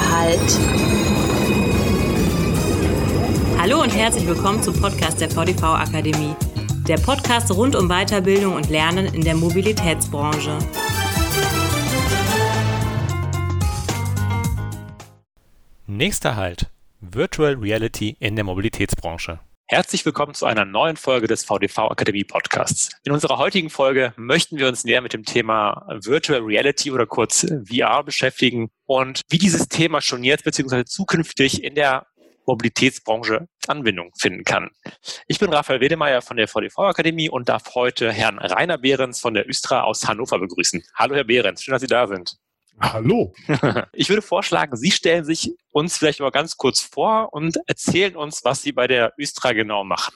Nächster 0.00 0.16
Halt. 0.16 0.58
Hallo 3.58 3.82
und 3.82 3.94
herzlich 3.94 4.26
willkommen 4.26 4.62
zum 4.62 4.80
Podcast 4.80 5.20
der 5.20 5.30
VDV 5.30 5.62
Akademie. 5.62 6.34
Der 6.88 6.96
Podcast 6.96 7.50
rund 7.54 7.76
um 7.76 7.88
Weiterbildung 7.88 8.54
und 8.54 8.70
Lernen 8.70 9.12
in 9.12 9.22
der 9.22 9.34
Mobilitätsbranche. 9.34 10.58
Nächster 15.86 16.36
Halt. 16.36 16.70
Virtual 17.00 17.54
Reality 17.54 18.16
in 18.20 18.36
der 18.36 18.44
Mobilitätsbranche. 18.44 19.40
Herzlich 19.72 20.04
willkommen 20.04 20.34
zu 20.34 20.46
einer 20.46 20.64
neuen 20.64 20.96
Folge 20.96 21.28
des 21.28 21.44
VDV 21.44 21.92
Akademie 21.92 22.24
Podcasts. 22.24 22.90
In 23.04 23.12
unserer 23.12 23.38
heutigen 23.38 23.70
Folge 23.70 24.12
möchten 24.16 24.58
wir 24.58 24.66
uns 24.66 24.82
näher 24.82 25.00
mit 25.00 25.12
dem 25.12 25.24
Thema 25.24 25.86
Virtual 26.02 26.40
Reality 26.40 26.90
oder 26.90 27.06
kurz 27.06 27.46
VR 27.68 28.02
beschäftigen 28.02 28.72
und 28.86 29.20
wie 29.28 29.38
dieses 29.38 29.68
Thema 29.68 30.00
schon 30.00 30.24
jetzt 30.24 30.42
bzw. 30.42 30.86
zukünftig 30.86 31.62
in 31.62 31.76
der 31.76 32.08
Mobilitätsbranche 32.46 33.46
Anwendung 33.68 34.10
finden 34.18 34.42
kann. 34.42 34.70
Ich 35.28 35.38
bin 35.38 35.52
Raphael 35.52 35.80
Wedemeyer 35.80 36.20
von 36.20 36.36
der 36.36 36.48
VDV 36.48 36.76
Akademie 36.80 37.30
und 37.30 37.48
darf 37.48 37.76
heute 37.76 38.10
Herrn 38.10 38.40
Rainer 38.40 38.76
Behrens 38.76 39.20
von 39.20 39.34
der 39.34 39.48
Östra 39.48 39.82
aus 39.82 40.08
Hannover 40.08 40.40
begrüßen. 40.40 40.82
Hallo 40.96 41.14
Herr 41.14 41.22
Behrens, 41.22 41.62
schön, 41.62 41.70
dass 41.70 41.82
Sie 41.82 41.86
da 41.86 42.08
sind. 42.08 42.39
Hallo. 42.80 43.32
Ich 43.92 44.08
würde 44.08 44.22
vorschlagen, 44.22 44.76
Sie 44.76 44.90
stellen 44.90 45.24
sich 45.24 45.54
uns 45.70 45.96
vielleicht 45.96 46.20
mal 46.20 46.30
ganz 46.30 46.56
kurz 46.56 46.80
vor 46.80 47.32
und 47.32 47.58
erzählen 47.66 48.16
uns, 48.16 48.40
was 48.44 48.62
Sie 48.62 48.72
bei 48.72 48.86
der 48.86 49.12
Östra 49.18 49.52
genau 49.52 49.84
machen. 49.84 50.14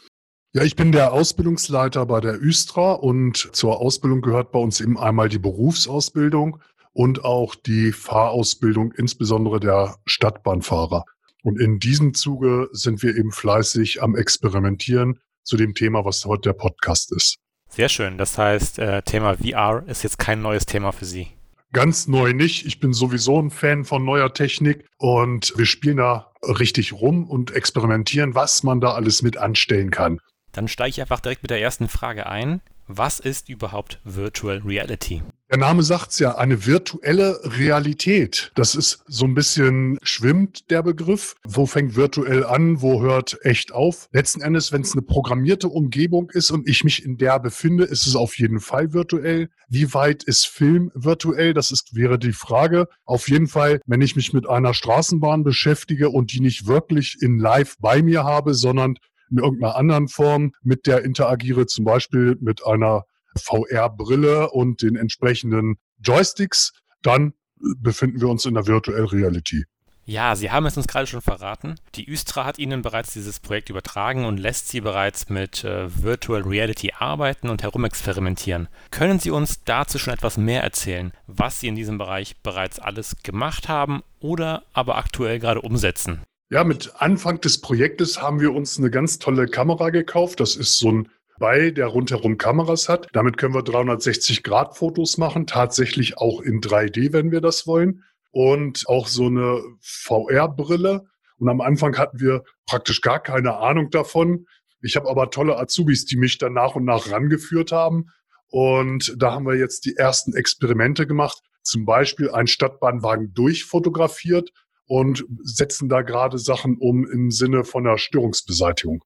Ja, 0.52 0.62
ich 0.62 0.77
bin 0.77 0.92
der 0.92 1.12
Ausbildungsleiter 1.12 2.06
bei 2.06 2.20
der 2.20 2.40
Östra 2.40 2.92
und 2.92 3.50
zur 3.52 3.80
Ausbildung 3.80 4.20
gehört 4.20 4.52
bei 4.52 4.59
uns 4.59 4.80
eben 4.80 4.98
einmal 4.98 5.28
die 5.28 5.38
Berufsausbildung 5.38 6.60
und 6.92 7.24
auch 7.24 7.54
die 7.56 7.93
Fahrausbildung, 7.93 8.93
insbesondere 8.93 9.60
der 9.60 9.96
Stadtbahnfahrer. 10.06 11.04
Und 11.43 11.60
in 11.60 11.78
diesem 11.80 12.15
Zuge 12.15 12.68
sind 12.73 13.02
wir 13.02 13.16
eben 13.16 13.32
fleißig 13.32 14.02
am 14.02 14.16
Experimentieren 14.16 15.18
zu 15.43 15.56
dem 15.56 15.74
Thema, 15.74 16.04
was 16.04 16.24
heute 16.24 16.51
der 16.51 16.54
Podcast 16.54 17.12
ist. 17.12 17.37
Sehr 17.68 17.88
schön. 17.88 18.16
Das 18.16 18.38
heißt, 18.38 18.78
äh, 18.78 19.02
Thema 19.02 19.37
VR 19.37 19.82
ist 19.88 20.04
jetzt 20.04 20.18
kein 20.18 20.40
neues 20.40 20.65
Thema 20.65 20.93
für 20.93 21.04
Sie. 21.04 21.28
Ganz 21.75 22.07
neu 22.07 22.33
nicht. 22.33 22.67
Ich 22.67 22.79
bin 22.79 22.93
sowieso 22.93 23.37
ein 23.43 23.51
Fan 23.51 23.85
von 23.85 24.05
neuer 24.05 24.33
Technik 24.33 24.87
und 24.97 25.53
wir 25.57 25.67
spielen 25.67 25.97
da 25.97 26.30
richtig 26.43 26.93
rum 26.93 27.29
und 27.29 27.51
experimentieren, 27.51 28.37
was 28.37 28.63
man 28.63 28.80
da 28.80 28.95
alles 28.95 29.23
mit 29.23 29.37
anstellen 29.39 29.91
kann. 29.91 30.21
Dann 30.52 30.69
steige 30.69 30.91
ich 30.91 31.01
einfach 31.01 31.19
direkt 31.19 31.43
mit 31.43 31.51
der 31.51 31.61
ersten 31.61 31.89
Frage 31.89 32.27
ein. 32.27 32.61
Was 32.87 33.19
ist 33.19 33.49
überhaupt 33.49 33.99
Virtual 34.05 34.59
Reality? 34.65 35.23
Der 35.55 35.60
Name 35.60 35.85
sagt's 35.85 36.19
ja, 36.19 36.37
eine 36.37 36.66
virtuelle 36.66 37.38
Realität. 37.45 38.51
Das 38.57 38.74
ist 38.74 39.05
so 39.07 39.24
ein 39.24 39.35
bisschen 39.35 40.01
schwimmt 40.02 40.69
der 40.69 40.83
Begriff. 40.83 41.37
Wo 41.46 41.65
fängt 41.65 41.95
virtuell 41.95 42.45
an? 42.45 42.83
Wo 42.83 43.01
hört 43.01 43.38
echt 43.43 43.71
auf? 43.71 44.09
Letzten 44.11 44.41
Endes, 44.41 44.73
wenn 44.73 44.83
es 44.83 44.95
eine 44.95 45.02
programmierte 45.02 45.69
Umgebung 45.69 46.29
ist 46.30 46.51
und 46.51 46.69
ich 46.69 46.83
mich 46.83 47.05
in 47.05 47.19
der 47.19 47.38
befinde, 47.38 47.85
ist 47.85 48.05
es 48.05 48.16
auf 48.16 48.37
jeden 48.37 48.59
Fall 48.59 48.93
virtuell. 48.93 49.49
Wie 49.69 49.95
weit 49.95 50.24
ist 50.24 50.49
Film 50.49 50.91
virtuell? 50.93 51.55
Das 51.55 51.71
ist, 51.71 51.95
wäre 51.95 52.18
die 52.18 52.33
Frage. 52.33 52.89
Auf 53.05 53.29
jeden 53.29 53.46
Fall, 53.46 53.80
wenn 53.87 54.01
ich 54.01 54.16
mich 54.16 54.33
mit 54.33 54.49
einer 54.49 54.74
Straßenbahn 54.74 55.45
beschäftige 55.45 56.09
und 56.09 56.33
die 56.33 56.41
nicht 56.41 56.66
wirklich 56.66 57.18
in 57.21 57.39
live 57.39 57.77
bei 57.79 58.02
mir 58.02 58.24
habe, 58.24 58.55
sondern 58.55 58.96
in 59.30 59.39
irgendeiner 59.39 59.77
anderen 59.77 60.09
Form 60.09 60.51
mit 60.65 60.89
der 60.89 61.05
interagiere, 61.05 61.66
zum 61.66 61.85
Beispiel 61.85 62.37
mit 62.41 62.66
einer 62.66 63.05
VR-Brille 63.37 64.50
und 64.50 64.82
den 64.82 64.97
entsprechenden 64.97 65.77
Joysticks, 65.99 66.72
dann 67.03 67.34
befinden 67.78 68.21
wir 68.21 68.28
uns 68.28 68.44
in 68.44 68.54
der 68.54 68.66
Virtual 68.66 69.04
Reality. 69.04 69.65
Ja, 70.06 70.37
Sie 70.37 70.50
haben 70.50 70.66
es 70.66 70.77
uns 70.77 70.87
gerade 70.87 71.06
schon 71.06 71.22
verraten. 71.22 71.77
Die 71.95 72.06
Üstra 72.06 72.45
hat 72.45 72.59
Ihnen 72.59 72.83
bereits 72.83 73.15
dieses 73.15 73.41
Projekt 73.41 73.71
übertragen 73.71 74.27
und 74.27 74.39
lässt 74.39 74.69
Sie 74.69 74.83
bereits 74.83 75.31
mit 75.31 75.65
äh, 75.65 75.87
Virtual 76.03 76.43
Reality 76.43 76.93
arbeiten 76.99 77.49
und 77.49 77.62
herumexperimentieren. 77.62 78.69
Können 78.91 79.19
Sie 79.19 79.31
uns 79.31 79.65
dazu 79.65 79.99
schon 79.99 80.12
etwas 80.12 80.37
mehr 80.37 80.62
erzählen, 80.62 81.12
was 81.27 81.61
Sie 81.61 81.69
in 81.69 81.75
diesem 81.75 81.97
Bereich 81.97 82.37
bereits 82.43 82.78
alles 82.78 83.16
gemacht 83.22 83.69
haben 83.69 84.03
oder 84.21 84.65
aber 84.75 84.99
aktuell 84.99 85.39
gerade 85.39 85.62
umsetzen? 85.62 86.21
Ja, 86.51 86.65
mit 86.65 86.93
Anfang 86.99 87.41
des 87.41 87.62
Projektes 87.62 88.21
haben 88.21 88.41
wir 88.41 88.53
uns 88.53 88.78
eine 88.78 88.91
ganz 88.91 89.19
tolle 89.19 89.47
Kamera 89.47 89.89
gekauft. 89.89 90.39
Das 90.41 90.55
ist 90.55 90.78
so 90.78 90.93
ein 90.93 91.09
bei, 91.39 91.71
der 91.71 91.87
rundherum 91.87 92.39
Kameras 92.39 92.89
hat. 92.89 93.09
Damit 93.12 93.37
können 93.37 93.55
wir 93.55 93.62
360-Grad-Fotos 93.62 95.19
machen, 95.19 95.47
tatsächlich 95.47 96.19
auch 96.19 96.41
in 96.41 96.61
3D, 96.61 97.12
wenn 97.12 97.31
wir 97.31 97.41
das 97.41 97.67
wollen. 97.67 98.05
Und 98.31 98.89
auch 98.89 99.06
so 99.06 99.27
eine 99.27 99.62
VR-Brille. 99.81 101.05
Und 101.39 101.49
am 101.49 101.61
Anfang 101.61 101.97
hatten 101.99 102.21
wir 102.21 102.45
praktisch 102.67 103.00
gar 103.00 103.21
keine 103.21 103.56
Ahnung 103.56 103.91
davon. 103.91 104.47
Ich 104.81 104.97
habe 104.97 105.09
aber 105.09 105.31
tolle 105.31 105.59
Azubis, 105.59 106.05
die 106.05 106.17
mich 106.17 106.39
dann 106.39 106.53
nach 106.53 106.75
und 106.75 106.84
nach 106.84 107.11
rangeführt 107.11 107.72
haben. 107.72 108.11
Und 108.49 109.15
da 109.16 109.33
haben 109.33 109.47
wir 109.47 109.56
jetzt 109.56 109.84
die 109.84 109.97
ersten 109.97 110.34
Experimente 110.34 111.06
gemacht. 111.06 111.41
Zum 111.62 111.84
Beispiel 111.84 112.31
einen 112.31 112.47
Stadtbahnwagen 112.47 113.33
durchfotografiert 113.34 114.51
und 114.87 115.25
setzen 115.43 115.89
da 115.89 116.03
gerade 116.03 116.39
Sachen 116.39 116.77
um 116.78 117.06
im 117.11 117.31
Sinne 117.31 117.65
von 117.65 117.84
der 117.84 117.99
Störungsbeseitigung. 117.99 119.03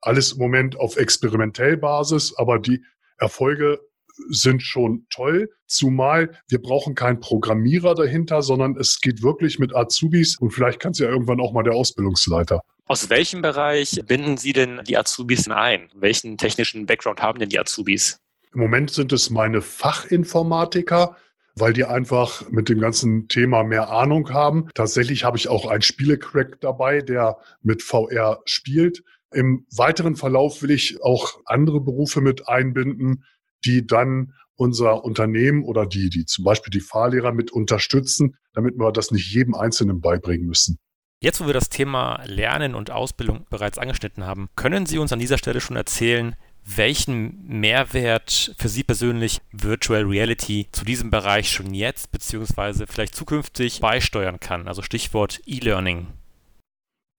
Alles 0.00 0.32
im 0.32 0.38
Moment 0.38 0.76
auf 0.78 0.96
Experimentellbasis, 0.96 2.34
aber 2.36 2.58
die 2.58 2.84
Erfolge 3.18 3.80
sind 4.28 4.62
schon 4.62 5.06
toll, 5.10 5.50
zumal 5.66 6.36
wir 6.48 6.60
brauchen 6.60 6.94
keinen 6.94 7.20
Programmierer 7.20 7.94
dahinter, 7.94 8.42
sondern 8.42 8.76
es 8.76 9.00
geht 9.00 9.22
wirklich 9.22 9.58
mit 9.58 9.74
Azubis 9.74 10.36
und 10.38 10.50
vielleicht 10.50 10.80
kann 10.80 10.92
es 10.92 10.98
ja 10.98 11.08
irgendwann 11.08 11.40
auch 11.40 11.52
mal 11.52 11.62
der 11.62 11.74
Ausbildungsleiter. 11.74 12.60
Aus 12.86 13.10
welchem 13.10 13.42
Bereich 13.42 14.00
binden 14.06 14.38
Sie 14.38 14.52
denn 14.52 14.80
die 14.86 14.96
Azubis 14.96 15.48
ein? 15.48 15.90
Welchen 15.94 16.38
technischen 16.38 16.86
Background 16.86 17.20
haben 17.20 17.38
denn 17.38 17.50
die 17.50 17.58
Azubis? 17.58 18.18
Im 18.54 18.60
Moment 18.60 18.90
sind 18.90 19.12
es 19.12 19.28
meine 19.28 19.60
Fachinformatiker, 19.60 21.16
weil 21.54 21.72
die 21.74 21.84
einfach 21.84 22.48
mit 22.50 22.68
dem 22.68 22.80
ganzen 22.80 23.28
Thema 23.28 23.62
mehr 23.62 23.90
Ahnung 23.90 24.30
haben. 24.32 24.68
Tatsächlich 24.74 25.24
habe 25.24 25.36
ich 25.36 25.48
auch 25.48 25.66
einen 25.66 25.82
Spielecrack 25.82 26.60
dabei, 26.60 27.02
der 27.02 27.38
mit 27.62 27.82
VR 27.82 28.40
spielt. 28.46 29.02
Im 29.32 29.66
weiteren 29.76 30.16
Verlauf 30.16 30.62
will 30.62 30.70
ich 30.70 31.02
auch 31.02 31.40
andere 31.44 31.80
Berufe 31.80 32.20
mit 32.20 32.48
einbinden, 32.48 33.24
die 33.64 33.86
dann 33.86 34.32
unser 34.56 35.04
Unternehmen 35.04 35.64
oder 35.64 35.86
die, 35.86 36.10
die 36.10 36.24
zum 36.24 36.44
Beispiel 36.44 36.70
die 36.70 36.80
Fahrlehrer 36.80 37.32
mit 37.32 37.50
unterstützen, 37.52 38.36
damit 38.52 38.76
wir 38.76 38.92
das 38.92 39.10
nicht 39.10 39.32
jedem 39.32 39.54
Einzelnen 39.54 40.00
beibringen 40.00 40.46
müssen. 40.46 40.78
Jetzt, 41.20 41.40
wo 41.40 41.46
wir 41.46 41.52
das 41.52 41.68
Thema 41.68 42.22
Lernen 42.26 42.74
und 42.74 42.90
Ausbildung 42.90 43.44
bereits 43.50 43.78
angeschnitten 43.78 44.24
haben, 44.24 44.48
können 44.54 44.86
Sie 44.86 44.98
uns 44.98 45.12
an 45.12 45.18
dieser 45.18 45.38
Stelle 45.38 45.60
schon 45.60 45.76
erzählen, 45.76 46.36
welchen 46.64 47.44
Mehrwert 47.46 48.54
für 48.58 48.68
Sie 48.68 48.84
persönlich 48.84 49.40
Virtual 49.50 50.02
Reality 50.04 50.68
zu 50.70 50.84
diesem 50.84 51.10
Bereich 51.10 51.50
schon 51.50 51.74
jetzt 51.74 52.12
beziehungsweise 52.12 52.86
vielleicht 52.86 53.14
zukünftig 53.14 53.80
beisteuern 53.80 54.38
kann? 54.38 54.68
Also 54.68 54.82
Stichwort 54.82 55.40
E-Learning. 55.46 56.08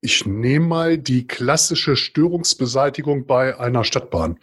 Ich 0.02 0.26
nehme 0.26 0.66
mal 0.66 0.98
die 0.98 1.28
klassische 1.28 1.98
Störungsbeseitigung 1.98 3.26
bei 3.26 3.60
einer 3.60 3.84
Stadtbahn. 3.84 4.40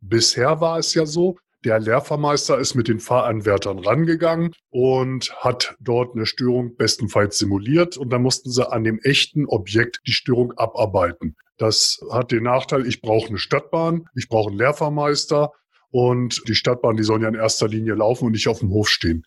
Bisher 0.00 0.60
war 0.60 0.78
es 0.78 0.92
ja 0.94 1.06
so, 1.06 1.36
der 1.64 1.78
Lehrvermeister 1.78 2.58
ist 2.58 2.74
mit 2.74 2.88
den 2.88 2.98
Fahranwärtern 2.98 3.78
rangegangen 3.78 4.54
und 4.70 5.32
hat 5.36 5.76
dort 5.78 6.16
eine 6.16 6.26
Störung 6.26 6.74
bestenfalls 6.76 7.38
simuliert 7.38 7.96
und 7.96 8.10
dann 8.10 8.22
mussten 8.22 8.50
sie 8.50 8.68
an 8.68 8.82
dem 8.82 8.98
echten 9.02 9.46
Objekt 9.46 10.00
die 10.06 10.12
Störung 10.12 10.52
abarbeiten. 10.56 11.36
Das 11.58 12.00
hat 12.10 12.32
den 12.32 12.44
Nachteil, 12.44 12.86
ich 12.86 13.00
brauche 13.00 13.28
eine 13.28 13.38
Stadtbahn, 13.38 14.08
ich 14.16 14.28
brauche 14.28 14.50
einen 14.50 14.58
Lehrvermeister 14.58 15.52
und 15.90 16.42
die 16.48 16.54
Stadtbahn, 16.56 16.96
die 16.96 17.04
sollen 17.04 17.22
ja 17.22 17.28
in 17.28 17.34
erster 17.34 17.68
Linie 17.68 17.94
laufen 17.94 18.26
und 18.26 18.32
nicht 18.32 18.48
auf 18.48 18.60
dem 18.60 18.70
Hof 18.70 18.88
stehen. 18.88 19.24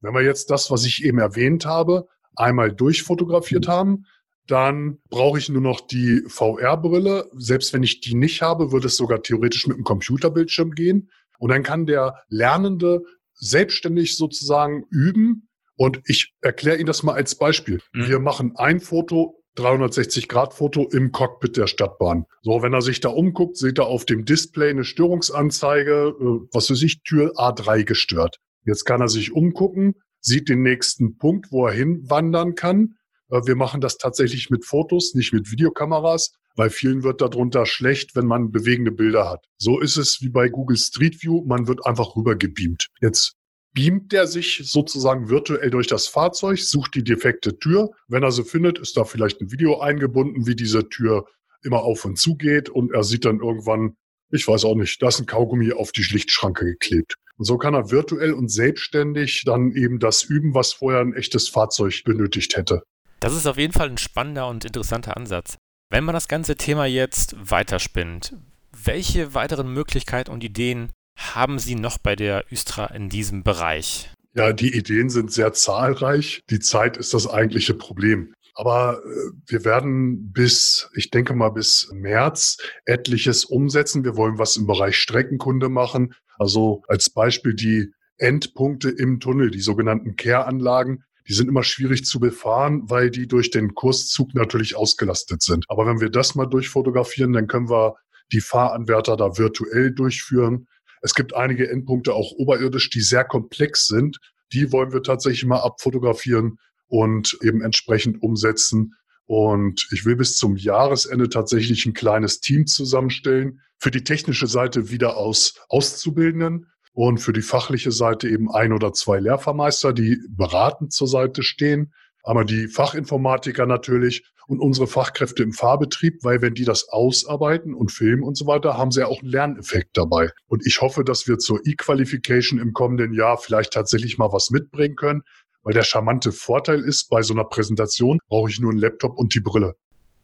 Wenn 0.00 0.14
wir 0.14 0.22
jetzt 0.22 0.50
das, 0.50 0.72
was 0.72 0.84
ich 0.84 1.04
eben 1.04 1.18
erwähnt 1.18 1.66
habe, 1.66 2.08
einmal 2.36 2.72
durchfotografiert 2.72 3.68
haben, 3.68 4.06
dann 4.46 4.98
brauche 5.08 5.38
ich 5.38 5.48
nur 5.48 5.62
noch 5.62 5.80
die 5.80 6.22
VR-Brille. 6.26 7.30
Selbst 7.34 7.72
wenn 7.72 7.82
ich 7.82 8.00
die 8.00 8.14
nicht 8.14 8.42
habe, 8.42 8.72
würde 8.72 8.88
es 8.88 8.96
sogar 8.96 9.22
theoretisch 9.22 9.66
mit 9.66 9.76
einem 9.76 9.84
Computerbildschirm 9.84 10.72
gehen. 10.72 11.10
Und 11.38 11.50
dann 11.50 11.62
kann 11.62 11.86
der 11.86 12.22
Lernende 12.28 13.02
selbstständig 13.34 14.16
sozusagen 14.16 14.84
üben. 14.90 15.48
Und 15.76 16.00
ich 16.06 16.34
erkläre 16.40 16.76
Ihnen 16.76 16.86
das 16.86 17.02
mal 17.02 17.14
als 17.14 17.34
Beispiel. 17.34 17.80
Mhm. 17.92 18.08
Wir 18.08 18.18
machen 18.20 18.52
ein 18.56 18.80
Foto, 18.80 19.42
360-Grad-Foto 19.56 20.88
im 20.90 21.10
Cockpit 21.12 21.56
der 21.56 21.66
Stadtbahn. 21.66 22.26
So, 22.42 22.62
wenn 22.62 22.74
er 22.74 22.82
sich 22.82 23.00
da 23.00 23.08
umguckt, 23.08 23.56
sieht 23.56 23.78
er 23.78 23.86
auf 23.86 24.04
dem 24.04 24.24
Display 24.24 24.70
eine 24.70 24.84
Störungsanzeige, 24.84 26.14
äh, 26.18 26.24
was 26.52 26.70
weiß 26.70 26.82
ich, 26.82 27.02
Tür 27.02 27.32
A3 27.36 27.84
gestört. 27.84 28.38
Jetzt 28.64 28.84
kann 28.84 29.00
er 29.00 29.08
sich 29.08 29.32
umgucken, 29.32 29.94
sieht 30.20 30.48
den 30.48 30.62
nächsten 30.62 31.18
Punkt, 31.18 31.50
wo 31.50 31.66
er 31.66 31.72
hinwandern 31.72 32.54
kann 32.54 32.94
wir 33.28 33.56
machen 33.56 33.80
das 33.80 33.96
tatsächlich 33.96 34.50
mit 34.50 34.64
Fotos, 34.64 35.14
nicht 35.14 35.32
mit 35.32 35.50
Videokameras, 35.50 36.32
weil 36.56 36.70
vielen 36.70 37.02
wird 37.02 37.20
darunter 37.20 37.66
schlecht, 37.66 38.14
wenn 38.14 38.26
man 38.26 38.50
bewegende 38.50 38.92
Bilder 38.92 39.28
hat. 39.28 39.46
So 39.58 39.80
ist 39.80 39.96
es 39.96 40.20
wie 40.20 40.28
bei 40.28 40.48
Google 40.48 40.76
Street 40.76 41.22
View, 41.22 41.44
man 41.46 41.66
wird 41.66 41.84
einfach 41.86 42.16
rübergebeamt. 42.16 42.88
Jetzt 43.00 43.34
beamt 43.72 44.12
der 44.12 44.26
sich 44.26 44.62
sozusagen 44.64 45.28
virtuell 45.28 45.70
durch 45.70 45.88
das 45.88 46.06
Fahrzeug, 46.06 46.60
sucht 46.60 46.94
die 46.94 47.02
defekte 47.02 47.58
Tür. 47.58 47.90
Wenn 48.06 48.22
er 48.22 48.30
sie 48.30 48.44
findet, 48.44 48.78
ist 48.78 48.96
da 48.96 49.04
vielleicht 49.04 49.40
ein 49.40 49.50
Video 49.50 49.80
eingebunden, 49.80 50.46
wie 50.46 50.54
diese 50.54 50.88
Tür 50.88 51.26
immer 51.62 51.82
auf 51.82 52.04
und 52.04 52.18
zu 52.18 52.36
geht 52.36 52.68
und 52.68 52.92
er 52.92 53.02
sieht 53.02 53.24
dann 53.24 53.40
irgendwann, 53.40 53.96
ich 54.30 54.46
weiß 54.46 54.64
auch 54.64 54.76
nicht, 54.76 55.02
da 55.02 55.08
ist 55.08 55.20
ein 55.20 55.26
Kaugummi 55.26 55.72
auf 55.72 55.92
die 55.92 56.02
Lichtschranke 56.02 56.64
geklebt. 56.64 57.16
Und 57.36 57.46
so 57.46 57.58
kann 57.58 57.74
er 57.74 57.90
virtuell 57.90 58.32
und 58.32 58.48
selbstständig 58.48 59.42
dann 59.44 59.72
eben 59.72 59.98
das 59.98 60.22
üben, 60.22 60.54
was 60.54 60.72
vorher 60.72 61.00
ein 61.00 61.14
echtes 61.14 61.48
Fahrzeug 61.48 62.02
benötigt 62.04 62.56
hätte. 62.56 62.82
Das 63.24 63.34
ist 63.34 63.46
auf 63.46 63.56
jeden 63.56 63.72
Fall 63.72 63.88
ein 63.88 63.96
spannender 63.96 64.48
und 64.48 64.66
interessanter 64.66 65.16
Ansatz. 65.16 65.56
Wenn 65.88 66.04
man 66.04 66.12
das 66.12 66.28
ganze 66.28 66.56
Thema 66.56 66.84
jetzt 66.84 67.34
weiterspinnt, 67.38 68.36
welche 68.84 69.32
weiteren 69.32 69.72
Möglichkeiten 69.72 70.30
und 70.30 70.44
Ideen 70.44 70.92
haben 71.16 71.58
Sie 71.58 71.74
noch 71.74 71.96
bei 71.96 72.16
der 72.16 72.44
Östra 72.52 72.84
in 72.88 73.08
diesem 73.08 73.42
Bereich? 73.42 74.10
Ja, 74.34 74.52
die 74.52 74.76
Ideen 74.76 75.08
sind 75.08 75.32
sehr 75.32 75.54
zahlreich. 75.54 76.42
Die 76.50 76.58
Zeit 76.58 76.98
ist 76.98 77.14
das 77.14 77.26
eigentliche 77.26 77.72
Problem. 77.72 78.34
Aber 78.52 78.98
äh, 79.02 79.30
wir 79.46 79.64
werden 79.64 80.30
bis, 80.30 80.90
ich 80.94 81.10
denke 81.10 81.32
mal, 81.32 81.48
bis 81.48 81.90
März 81.94 82.58
etliches 82.84 83.46
umsetzen. 83.46 84.04
Wir 84.04 84.18
wollen 84.18 84.36
was 84.36 84.58
im 84.58 84.66
Bereich 84.66 84.98
Streckenkunde 84.98 85.70
machen. 85.70 86.12
Also 86.36 86.82
als 86.88 87.08
Beispiel 87.08 87.54
die 87.54 87.90
Endpunkte 88.18 88.90
im 88.90 89.18
Tunnel, 89.18 89.50
die 89.50 89.62
sogenannten 89.62 90.14
Kehranlagen. 90.16 91.04
Die 91.26 91.32
sind 91.32 91.48
immer 91.48 91.62
schwierig 91.62 92.04
zu 92.04 92.20
befahren, 92.20 92.82
weil 92.90 93.10
die 93.10 93.26
durch 93.26 93.50
den 93.50 93.74
Kurszug 93.74 94.34
natürlich 94.34 94.76
ausgelastet 94.76 95.42
sind. 95.42 95.64
Aber 95.68 95.86
wenn 95.86 96.00
wir 96.00 96.10
das 96.10 96.34
mal 96.34 96.46
durchfotografieren, 96.46 97.32
dann 97.32 97.46
können 97.46 97.70
wir 97.70 97.96
die 98.32 98.40
Fahranwärter 98.40 99.16
da 99.16 99.38
virtuell 99.38 99.92
durchführen. 99.92 100.66
Es 101.00 101.14
gibt 101.14 101.34
einige 101.34 101.68
Endpunkte 101.68 102.14
auch 102.14 102.32
oberirdisch, 102.32 102.90
die 102.90 103.00
sehr 103.00 103.24
komplex 103.24 103.86
sind. 103.86 104.18
Die 104.52 104.72
wollen 104.72 104.92
wir 104.92 105.02
tatsächlich 105.02 105.44
mal 105.46 105.60
abfotografieren 105.60 106.58
und 106.88 107.38
eben 107.42 107.62
entsprechend 107.62 108.22
umsetzen. 108.22 108.94
Und 109.26 109.88
ich 109.92 110.04
will 110.04 110.16
bis 110.16 110.36
zum 110.36 110.56
Jahresende 110.56 111.28
tatsächlich 111.28 111.86
ein 111.86 111.94
kleines 111.94 112.40
Team 112.40 112.66
zusammenstellen. 112.66 113.60
Für 113.78 113.90
die 113.90 114.04
technische 114.04 114.46
Seite 114.46 114.90
wieder 114.90 115.16
aus 115.16 115.54
Auszubildenden 115.68 116.66
und 116.94 117.18
für 117.18 117.32
die 117.32 117.42
fachliche 117.42 117.92
Seite 117.92 118.28
eben 118.28 118.50
ein 118.50 118.72
oder 118.72 118.92
zwei 118.92 119.18
Lehrvermeister, 119.18 119.92
die 119.92 120.18
beratend 120.28 120.92
zur 120.92 121.08
Seite 121.08 121.42
stehen. 121.42 121.92
Aber 122.22 122.44
die 122.44 122.68
Fachinformatiker 122.68 123.66
natürlich 123.66 124.24
und 124.46 124.60
unsere 124.60 124.86
Fachkräfte 124.86 125.42
im 125.42 125.52
Fahrbetrieb, 125.52 126.22
weil 126.22 126.40
wenn 126.40 126.54
die 126.54 126.64
das 126.64 126.88
ausarbeiten 126.88 127.74
und 127.74 127.90
filmen 127.90 128.22
und 128.22 128.36
so 128.36 128.46
weiter, 128.46 128.78
haben 128.78 128.92
sie 128.92 129.00
ja 129.00 129.06
auch 129.08 129.20
einen 129.20 129.30
Lerneffekt 129.30 129.96
dabei. 129.96 130.30
Und 130.46 130.64
ich 130.66 130.80
hoffe, 130.80 131.04
dass 131.04 131.26
wir 131.26 131.38
zur 131.38 131.60
E-Qualification 131.66 132.58
im 132.58 132.72
kommenden 132.72 133.12
Jahr 133.12 133.36
vielleicht 133.38 133.72
tatsächlich 133.72 134.16
mal 134.16 134.32
was 134.32 134.50
mitbringen 134.50 134.96
können, 134.96 135.22
weil 135.62 135.74
der 135.74 135.82
charmante 135.82 136.30
Vorteil 136.30 136.80
ist, 136.80 137.08
bei 137.10 137.22
so 137.22 137.34
einer 137.34 137.44
Präsentation 137.44 138.18
brauche 138.28 138.50
ich 138.50 138.60
nur 138.60 138.70
einen 138.70 138.80
Laptop 138.80 139.18
und 139.18 139.34
die 139.34 139.40
Brille. 139.40 139.74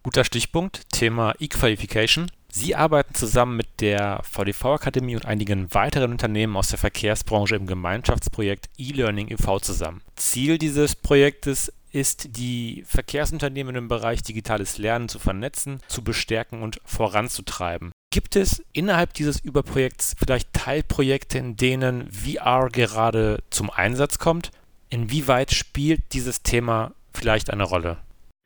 Guter 0.02 0.24
Stichpunkt, 0.24 0.88
Thema 0.92 1.34
E-Qualification. 1.38 2.30
Sie 2.52 2.74
arbeiten 2.74 3.14
zusammen 3.14 3.56
mit 3.56 3.80
der 3.80 4.20
VDV-Akademie 4.24 5.16
und 5.16 5.24
einigen 5.24 5.72
weiteren 5.72 6.12
Unternehmen 6.12 6.56
aus 6.56 6.68
der 6.68 6.78
Verkehrsbranche 6.78 7.56
im 7.56 7.66
Gemeinschaftsprojekt 7.66 8.68
E-Learning 8.76 9.28
e.V. 9.28 9.60
zusammen. 9.60 10.02
Ziel 10.16 10.58
dieses 10.58 10.96
Projektes 10.96 11.72
ist, 11.92 12.36
die 12.36 12.84
Verkehrsunternehmen 12.86 13.74
im 13.76 13.88
Bereich 13.88 14.22
digitales 14.22 14.78
Lernen 14.78 15.08
zu 15.08 15.18
vernetzen, 15.18 15.80
zu 15.88 16.02
bestärken 16.02 16.62
und 16.62 16.80
voranzutreiben. 16.84 17.92
Gibt 18.12 18.36
es 18.36 18.62
innerhalb 18.72 19.14
dieses 19.14 19.40
Überprojekts 19.40 20.14
vielleicht 20.18 20.52
Teilprojekte, 20.52 21.38
in 21.38 21.56
denen 21.56 22.10
VR 22.10 22.68
gerade 22.70 23.42
zum 23.50 23.70
Einsatz 23.70 24.18
kommt? 24.18 24.50
Inwieweit 24.88 25.52
spielt 25.52 26.12
dieses 26.12 26.42
Thema 26.42 26.92
vielleicht 27.12 27.50
eine 27.50 27.62
Rolle? 27.62 27.98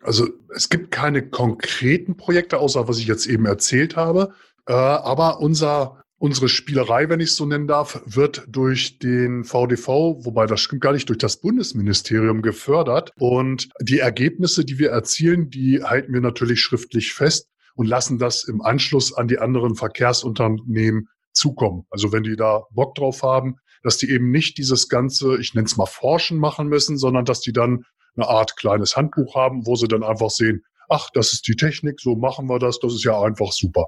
Also 0.05 0.29
es 0.55 0.69
gibt 0.69 0.91
keine 0.91 1.29
konkreten 1.29 2.17
Projekte, 2.17 2.59
außer 2.59 2.87
was 2.87 2.99
ich 2.99 3.07
jetzt 3.07 3.27
eben 3.27 3.47
erzählt 3.47 3.97
habe. 3.97 4.35
Äh, 4.67 4.75
aber 4.75 5.41
unser, 5.41 6.03
unsere 6.19 6.51
Spielerei, 6.51 7.09
wenn 7.09 7.21
ich 7.21 7.31
es 7.31 7.37
so 7.37 7.47
nennen 7.47 7.67
darf, 7.67 8.03
wird 8.05 8.45
durch 8.47 8.99
den 8.99 9.45
VDV, 9.45 9.89
wobei 10.25 10.47
das 10.47 10.61
stimmt 10.61 10.83
gar 10.83 10.93
nicht, 10.93 11.09
durch 11.09 11.19
das 11.19 11.41
Bundesministerium 11.41 12.43
gefördert. 12.43 13.13
Und 13.19 13.71
die 13.81 13.99
Ergebnisse, 13.99 14.67
die 14.67 14.79
wir 14.79 14.91
erzielen, 14.91 15.49
die 15.49 15.83
halten 15.83 16.13
wir 16.13 16.21
natürlich 16.21 16.61
schriftlich 16.61 17.15
fest 17.15 17.49
und 17.75 17.87
lassen 17.87 18.19
das 18.19 18.45
im 18.45 18.61
Anschluss 18.61 19.15
an 19.15 19.27
die 19.27 19.39
anderen 19.39 19.75
Verkehrsunternehmen 19.75 21.09
zukommen. 21.33 21.87
Also 21.91 22.13
wenn 22.13 22.23
die 22.25 22.37
da 22.37 22.65
Bock 22.71 22.95
drauf 22.95 23.23
haben, 23.23 23.57
dass 23.83 23.97
die 23.97 24.11
eben 24.11 24.31
nicht 24.31 24.59
dieses 24.59 24.89
ganze, 24.91 25.39
ich 25.41 25.55
nenne 25.55 25.67
es 25.67 25.79
mal 25.79 25.87
Forschen 25.87 26.39
machen 26.39 26.69
müssen, 26.69 26.99
sondern 26.99 27.25
dass 27.25 27.41
die 27.41 27.53
dann 27.53 27.85
eine 28.17 28.29
Art 28.29 28.57
kleines 28.57 28.97
Handbuch 28.97 29.35
haben, 29.35 29.67
wo 29.67 29.77
sie 29.77 29.89
dann 29.89 30.03
einfach 30.03 30.31
sehen, 30.31 30.65
ach, 30.89 31.09
das 31.15 31.33
ist 31.33 31.47
die 31.49 31.57
Technik, 31.57 32.01
so 32.01 32.17
machen 32.17 32.49
wir 32.49 32.59
das, 32.59 32.79
das 32.79 32.95
ist 32.95 33.05
ja 33.05 33.21
einfach 33.21 33.53
super. 33.53 33.87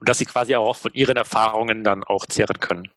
Und 0.00 0.08
dass 0.08 0.18
sie 0.18 0.26
quasi 0.26 0.54
auch 0.54 0.76
von 0.76 0.92
ihren 0.92 1.16
Erfahrungen 1.16 1.84
dann 1.84 2.04
auch 2.04 2.26
zehren 2.26 2.58
können. 2.58 2.88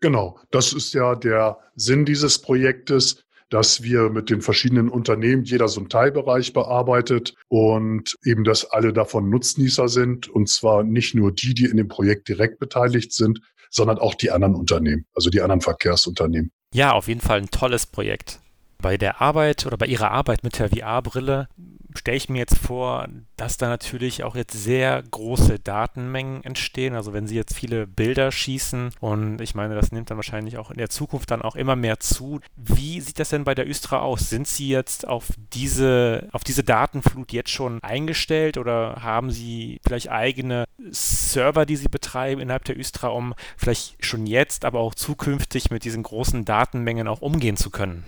Genau, 0.00 0.38
das 0.50 0.72
ist 0.72 0.94
ja 0.94 1.14
der 1.14 1.58
Sinn 1.74 2.04
dieses 2.04 2.40
Projektes, 2.40 3.24
dass 3.48 3.82
wir 3.82 4.10
mit 4.10 4.28
den 4.28 4.42
verschiedenen 4.42 4.88
Unternehmen 4.88 5.44
jeder 5.44 5.68
so 5.68 5.80
einen 5.80 5.88
Teilbereich 5.88 6.52
bearbeitet 6.52 7.34
und 7.48 8.16
eben, 8.24 8.44
dass 8.44 8.64
alle 8.64 8.92
davon 8.92 9.30
Nutznießer 9.30 9.88
sind 9.88 10.28
und 10.28 10.48
zwar 10.48 10.82
nicht 10.82 11.14
nur 11.14 11.32
die, 11.32 11.54
die 11.54 11.66
in 11.66 11.76
dem 11.76 11.88
Projekt 11.88 12.28
direkt 12.28 12.58
beteiligt 12.58 13.12
sind, 13.12 13.40
sondern 13.70 13.98
auch 13.98 14.14
die 14.14 14.30
anderen 14.30 14.54
Unternehmen, 14.54 15.06
also 15.14 15.30
die 15.30 15.40
anderen 15.40 15.60
Verkehrsunternehmen. 15.60 16.50
Ja, 16.74 16.92
auf 16.92 17.08
jeden 17.08 17.20
Fall 17.20 17.38
ein 17.38 17.50
tolles 17.50 17.86
Projekt. 17.86 18.40
Bei 18.78 18.96
der 18.96 19.20
Arbeit 19.20 19.66
oder 19.66 19.76
bei 19.76 19.86
Ihrer 19.86 20.10
Arbeit 20.10 20.44
mit 20.44 20.58
der 20.58 20.68
VR-Brille 20.68 21.48
stelle 21.96 22.16
ich 22.16 22.28
mir 22.28 22.38
jetzt 22.38 22.58
vor, 22.58 23.08
dass 23.36 23.56
da 23.56 23.68
natürlich 23.68 24.24
auch 24.24 24.36
jetzt 24.36 24.52
sehr 24.52 25.02
große 25.02 25.58
Datenmengen 25.58 26.44
entstehen. 26.44 26.94
Also 26.94 27.12
wenn 27.12 27.26
Sie 27.26 27.36
jetzt 27.36 27.54
viele 27.54 27.86
Bilder 27.86 28.32
schießen 28.32 28.92
und 29.00 29.40
ich 29.40 29.54
meine, 29.54 29.74
das 29.74 29.92
nimmt 29.92 30.10
dann 30.10 30.18
wahrscheinlich 30.18 30.58
auch 30.58 30.70
in 30.70 30.78
der 30.78 30.90
Zukunft 30.90 31.30
dann 31.30 31.42
auch 31.42 31.56
immer 31.56 31.76
mehr 31.76 32.00
zu. 32.00 32.40
Wie 32.56 33.00
sieht 33.00 33.18
das 33.18 33.30
denn 33.30 33.44
bei 33.44 33.54
der 33.54 33.68
Östra 33.68 34.00
aus? 34.00 34.30
Sind 34.30 34.46
Sie 34.46 34.68
jetzt 34.68 35.06
auf 35.06 35.28
diese, 35.52 36.28
auf 36.32 36.44
diese 36.44 36.64
Datenflut 36.64 37.32
jetzt 37.32 37.50
schon 37.50 37.82
eingestellt 37.82 38.58
oder 38.58 39.02
haben 39.02 39.30
Sie 39.30 39.80
vielleicht 39.86 40.10
eigene 40.10 40.64
Server, 40.90 41.66
die 41.66 41.76
Sie 41.76 41.88
betreiben 41.88 42.40
innerhalb 42.40 42.64
der 42.64 42.78
Östra, 42.78 43.08
um 43.08 43.34
vielleicht 43.56 44.04
schon 44.04 44.26
jetzt, 44.26 44.64
aber 44.64 44.80
auch 44.80 44.94
zukünftig 44.94 45.70
mit 45.70 45.84
diesen 45.84 46.02
großen 46.02 46.44
Datenmengen 46.44 47.08
auch 47.08 47.20
umgehen 47.20 47.56
zu 47.56 47.70
können? 47.70 48.04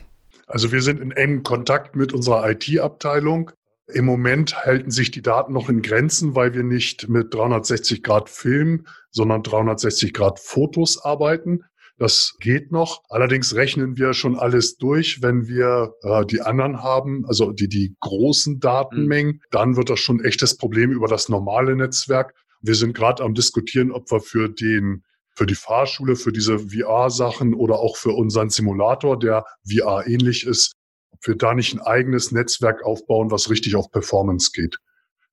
Also 0.48 0.72
wir 0.72 0.82
sind 0.82 1.00
in 1.00 1.12
engem 1.12 1.42
Kontakt 1.42 1.94
mit 1.94 2.12
unserer 2.12 2.50
IT-Abteilung. 2.50 3.50
Im 3.86 4.04
Moment 4.04 4.64
halten 4.64 4.90
sich 4.90 5.10
die 5.10 5.22
Daten 5.22 5.52
noch 5.52 5.68
in 5.68 5.82
Grenzen, 5.82 6.34
weil 6.34 6.54
wir 6.54 6.62
nicht 6.62 7.08
mit 7.08 7.32
360 7.32 8.02
Grad 8.02 8.28
Film, 8.28 8.86
sondern 9.10 9.42
360 9.42 10.12
Grad 10.12 10.40
Fotos 10.40 11.02
arbeiten. 11.02 11.64
Das 11.98 12.36
geht 12.40 12.70
noch. 12.70 13.02
Allerdings 13.08 13.54
rechnen 13.54 13.96
wir 13.96 14.14
schon 14.14 14.38
alles 14.38 14.76
durch. 14.76 15.20
Wenn 15.20 15.48
wir 15.48 15.94
äh, 16.02 16.24
die 16.26 16.40
anderen 16.40 16.82
haben, 16.82 17.26
also 17.26 17.52
die, 17.52 17.68
die 17.68 17.96
großen 18.00 18.60
Datenmengen, 18.60 19.34
mhm. 19.34 19.40
dann 19.50 19.76
wird 19.76 19.90
das 19.90 20.00
schon 20.00 20.20
ein 20.20 20.24
echtes 20.24 20.56
Problem 20.56 20.92
über 20.92 21.08
das 21.08 21.28
normale 21.28 21.74
Netzwerk. 21.74 22.34
Wir 22.60 22.74
sind 22.74 22.94
gerade 22.94 23.22
am 23.22 23.34
diskutieren, 23.34 23.90
ob 23.90 24.10
wir 24.10 24.20
für 24.20 24.48
den 24.48 25.02
für 25.38 25.46
die 25.46 25.54
Fahrschule, 25.54 26.16
für 26.16 26.32
diese 26.32 26.58
VR-Sachen 26.58 27.54
oder 27.54 27.78
auch 27.78 27.96
für 27.96 28.10
unseren 28.10 28.50
Simulator, 28.50 29.16
der 29.16 29.44
VR 29.64 30.04
ähnlich 30.08 30.44
ist, 30.44 30.72
ob 31.12 31.24
wir 31.28 31.36
da 31.36 31.54
nicht 31.54 31.72
ein 31.72 31.80
eigenes 31.80 32.32
Netzwerk 32.32 32.84
aufbauen, 32.84 33.30
was 33.30 33.48
richtig 33.48 33.76
auf 33.76 33.92
Performance 33.92 34.50
geht. 34.52 34.78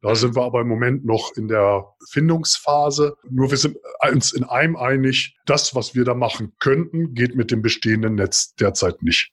Da 0.02 0.14
sind 0.14 0.36
wir 0.36 0.44
aber 0.44 0.62
im 0.62 0.68
Moment 0.68 1.06
noch 1.06 1.36
in 1.36 1.48
der 1.48 1.96
Findungsphase. 2.12 3.18
Nur 3.28 3.50
wir 3.50 3.58
sind 3.58 3.78
uns 4.12 4.32
in 4.32 4.44
einem 4.44 4.76
einig, 4.76 5.36
das, 5.48 5.74
was 5.74 5.96
wir 5.96 6.06
da 6.06 6.14
machen 6.14 6.54
könnten, 6.60 7.16
geht 7.16 7.36
mit 7.36 7.50
dem 7.50 7.64
bestehenden 7.64 8.14
Netz 8.14 8.54
derzeit 8.54 9.02
nicht. 9.02 9.32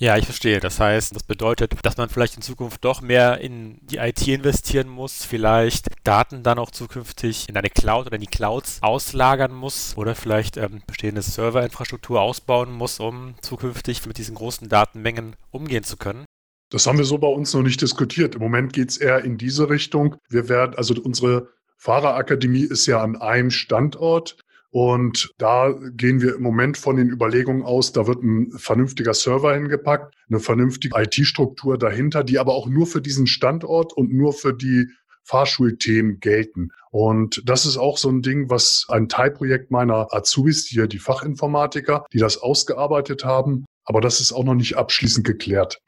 Ja, 0.00 0.16
ich 0.16 0.24
verstehe. 0.24 0.58
Das 0.58 0.80
heißt, 0.80 1.14
das 1.14 1.22
bedeutet, 1.22 1.72
dass 1.82 1.96
man 1.96 2.08
vielleicht 2.08 2.34
in 2.34 2.42
Zukunft 2.42 2.84
doch 2.84 3.00
mehr 3.00 3.38
in 3.40 3.78
die 3.82 3.98
IT 3.98 4.26
investieren 4.26 4.88
muss, 4.88 5.24
vielleicht 5.24 5.86
Daten 6.02 6.42
dann 6.42 6.58
auch 6.58 6.72
zukünftig 6.72 7.48
in 7.48 7.56
eine 7.56 7.70
Cloud 7.70 8.06
oder 8.06 8.16
in 8.16 8.20
die 8.20 8.26
Clouds 8.26 8.78
auslagern 8.82 9.54
muss 9.54 9.96
oder 9.96 10.16
vielleicht 10.16 10.56
ähm, 10.56 10.82
bestehende 10.86 11.22
Serverinfrastruktur 11.22 12.20
ausbauen 12.20 12.72
muss, 12.72 12.98
um 12.98 13.36
zukünftig 13.40 14.04
mit 14.06 14.18
diesen 14.18 14.34
großen 14.34 14.68
Datenmengen 14.68 15.36
umgehen 15.52 15.84
zu 15.84 15.96
können. 15.96 16.24
Das 16.70 16.88
haben 16.88 16.98
wir 16.98 17.04
so 17.04 17.18
bei 17.18 17.28
uns 17.28 17.54
noch 17.54 17.62
nicht 17.62 17.80
diskutiert. 17.80 18.34
Im 18.34 18.40
Moment 18.40 18.72
geht 18.72 18.90
es 18.90 18.96
eher 18.96 19.24
in 19.24 19.38
diese 19.38 19.70
Richtung. 19.70 20.16
Wir 20.28 20.48
werden, 20.48 20.74
also 20.74 20.94
unsere 21.00 21.50
Fahrerakademie 21.76 22.64
ist 22.64 22.86
ja 22.86 23.00
an 23.00 23.14
einem 23.14 23.52
Standort. 23.52 24.38
Und 24.74 25.32
da 25.38 25.72
gehen 25.92 26.20
wir 26.20 26.34
im 26.34 26.42
Moment 26.42 26.76
von 26.76 26.96
den 26.96 27.08
Überlegungen 27.08 27.62
aus, 27.62 27.92
da 27.92 28.08
wird 28.08 28.24
ein 28.24 28.50
vernünftiger 28.58 29.14
Server 29.14 29.54
hingepackt, 29.54 30.12
eine 30.28 30.40
vernünftige 30.40 31.00
IT-Struktur 31.00 31.78
dahinter, 31.78 32.24
die 32.24 32.40
aber 32.40 32.54
auch 32.54 32.66
nur 32.66 32.88
für 32.88 33.00
diesen 33.00 33.28
Standort 33.28 33.92
und 33.92 34.12
nur 34.12 34.32
für 34.32 34.52
die 34.52 34.88
Fahrschulthemen 35.22 36.18
gelten. 36.18 36.70
Und 36.90 37.40
das 37.46 37.66
ist 37.66 37.76
auch 37.76 37.98
so 37.98 38.08
ein 38.08 38.20
Ding, 38.20 38.50
was 38.50 38.86
ein 38.88 39.08
Teilprojekt 39.08 39.70
meiner 39.70 40.12
Azubis, 40.12 40.66
hier 40.66 40.88
die 40.88 40.98
Fachinformatiker, 40.98 42.04
die 42.12 42.18
das 42.18 42.38
ausgearbeitet 42.38 43.24
haben, 43.24 43.66
aber 43.84 44.00
das 44.00 44.20
ist 44.20 44.32
auch 44.32 44.42
noch 44.42 44.56
nicht 44.56 44.76
abschließend 44.76 45.24
geklärt. 45.24 45.78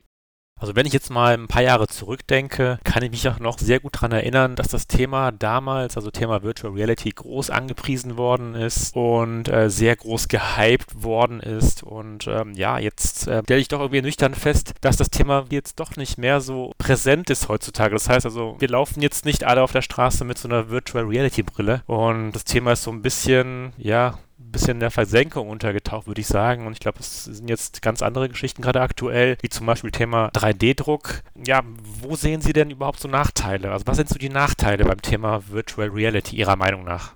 Also 0.59 0.75
wenn 0.75 0.87
ich 0.87 0.95
jetzt 0.95 1.11
mal 1.11 1.35
ein 1.35 1.49
paar 1.49 1.63
Jahre 1.63 1.87
zurückdenke, 1.87 2.79
kann 2.83 3.03
ich 3.03 3.11
mich 3.11 3.29
auch 3.29 3.39
noch 3.39 3.59
sehr 3.59 3.79
gut 3.79 3.97
daran 3.97 4.13
erinnern, 4.13 4.57
dass 4.57 4.69
das 4.69 4.87
Thema 4.87 5.31
damals, 5.31 5.97
also 5.97 6.11
Thema 6.11 6.43
Virtual 6.43 6.73
Reality, 6.73 7.11
groß 7.11 7.51
angepriesen 7.51 8.17
worden 8.17 8.55
ist 8.55 8.97
und 8.97 9.49
äh, 9.49 9.69
sehr 9.69 9.97
groß 9.97 10.29
gehypt 10.29 11.03
worden 11.03 11.41
ist. 11.41 11.83
Und 11.83 12.27
ähm, 12.27 12.55
ja, 12.55 12.79
jetzt 12.79 13.29
äh, 13.29 13.43
stelle 13.43 13.61
ich 13.61 13.69
doch 13.69 13.81
irgendwie 13.81 14.01
nüchtern 14.01 14.35
fest, 14.35 14.73
dass 14.81 14.97
das 14.97 15.11
Thema 15.11 15.45
jetzt 15.51 15.79
doch 15.79 15.97
nicht 15.97 16.17
mehr 16.17 16.41
so 16.41 16.73
präsent 16.79 17.29
ist 17.29 17.51
heutzutage. 17.51 17.95
Das 17.95 18.09
heißt 18.09 18.25
also, 18.25 18.57
wir 18.59 18.69
laufen 18.69 19.03
jetzt 19.03 19.27
nicht 19.27 19.45
alle 19.45 19.63
auf 19.63 19.73
der 19.73 19.83
Straße 19.83 20.25
mit 20.25 20.39
so 20.39 20.49
einer 20.49 20.71
Virtual 20.71 21.05
Reality 21.05 21.43
Brille 21.43 21.83
und 21.87 22.33
das 22.33 22.45
Thema 22.45 22.73
ist 22.73 22.83
so 22.83 22.91
ein 22.91 23.03
bisschen, 23.03 23.75
ja, 23.77 24.19
bisschen 24.57 24.77
in 24.77 24.81
der 24.81 24.91
Versenkung 24.91 25.49
untergetaucht, 25.49 26.07
würde 26.07 26.21
ich 26.21 26.27
sagen. 26.27 26.67
Und 26.67 26.73
ich 26.73 26.81
glaube, 26.81 27.01
es 27.01 27.25
sind 27.25 27.49
jetzt 27.49 27.83
ganz 27.83 28.03
andere 28.03 28.29
Geschichten 28.29 28.63
gerade 28.63 28.81
aktuell, 28.81 29.37
wie 29.43 29.49
zum 29.49 29.67
Beispiel 29.67 29.91
Thema 29.91 30.29
3D-Druck. 30.31 31.23
Ja, 31.47 31.63
wo 32.01 32.17
sehen 32.17 32.41
Sie 32.41 32.53
denn 32.53 32.71
überhaupt 32.71 33.01
so 33.01 33.09
Nachteile? 33.09 33.71
Also 33.71 33.87
was 33.87 33.97
sind 33.97 34.09
so 34.09 34.19
die 34.19 34.29
Nachteile 34.29 34.85
beim 34.85 35.03
Thema 35.03 35.43
Virtual 35.49 35.89
Reality 35.89 36.37
Ihrer 36.37 36.57
Meinung 36.57 36.85
nach? 36.85 37.15